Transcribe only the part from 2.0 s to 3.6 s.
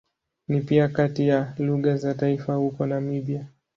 taifa huko Namibia.